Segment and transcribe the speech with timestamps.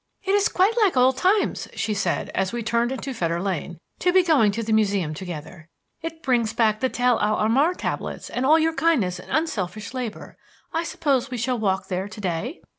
[0.23, 4.11] "It is quite like old times," she said, as we turned into Fetter Lane, "to
[4.11, 5.67] be going to the Museum together.
[6.01, 10.37] It brings back the Tell el Amarna tablets and all your kindness and unselfish labor.
[10.73, 12.61] I suppose we shall walk there to day?"